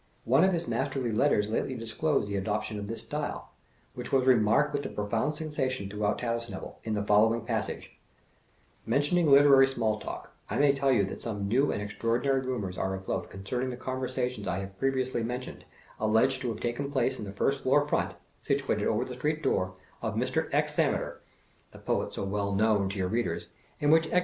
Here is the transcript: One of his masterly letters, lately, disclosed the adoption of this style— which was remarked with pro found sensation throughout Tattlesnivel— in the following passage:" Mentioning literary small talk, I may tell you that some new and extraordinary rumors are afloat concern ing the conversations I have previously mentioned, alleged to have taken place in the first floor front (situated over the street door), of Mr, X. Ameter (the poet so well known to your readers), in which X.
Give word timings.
One 0.25 0.43
of 0.43 0.51
his 0.51 0.67
masterly 0.67 1.11
letters, 1.11 1.47
lately, 1.49 1.75
disclosed 1.75 2.27
the 2.27 2.35
adoption 2.35 2.79
of 2.79 2.87
this 2.87 3.01
style— 3.01 3.51
which 3.93 4.11
was 4.11 4.25
remarked 4.25 4.73
with 4.73 4.95
pro 4.95 5.05
found 5.05 5.35
sensation 5.35 5.91
throughout 5.91 6.17
Tattlesnivel— 6.17 6.77
in 6.83 6.95
the 6.95 7.05
following 7.05 7.41
passage:" 7.45 7.95
Mentioning 8.87 9.29
literary 9.29 9.67
small 9.67 9.99
talk, 9.99 10.33
I 10.49 10.57
may 10.57 10.71
tell 10.71 10.91
you 10.91 11.03
that 11.05 11.21
some 11.21 11.47
new 11.47 11.71
and 11.71 11.83
extraordinary 11.83 12.41
rumors 12.41 12.79
are 12.79 12.95
afloat 12.95 13.29
concern 13.29 13.65
ing 13.65 13.69
the 13.69 13.77
conversations 13.77 14.47
I 14.47 14.57
have 14.57 14.79
previously 14.79 15.21
mentioned, 15.21 15.65
alleged 15.99 16.41
to 16.41 16.49
have 16.49 16.59
taken 16.61 16.89
place 16.91 17.19
in 17.19 17.25
the 17.25 17.31
first 17.31 17.61
floor 17.61 17.87
front 17.87 18.15
(situated 18.39 18.87
over 18.87 19.05
the 19.05 19.13
street 19.13 19.43
door), 19.43 19.75
of 20.01 20.15
Mr, 20.15 20.51
X. 20.51 20.79
Ameter 20.79 21.21
(the 21.73 21.77
poet 21.77 22.15
so 22.15 22.23
well 22.23 22.51
known 22.55 22.89
to 22.89 22.97
your 22.97 23.07
readers), 23.07 23.49
in 23.79 23.91
which 23.91 24.07
X. 24.11 24.19